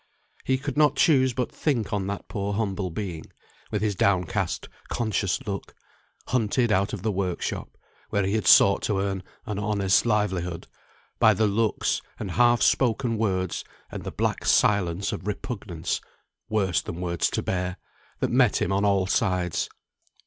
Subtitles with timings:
[0.43, 3.27] He could not choose but think on that poor humble being,
[3.69, 5.75] with his downcast conscious look;
[6.29, 7.77] hunted out of the work shop,
[8.09, 10.65] where he had sought to earn an honest livelihood,
[11.19, 16.01] by the looks, and half spoken words, and the black silence of repugnance
[16.49, 17.77] (worse than words to bear),
[18.21, 19.69] that met him on all sides.